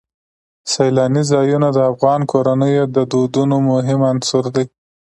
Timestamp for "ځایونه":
1.31-1.67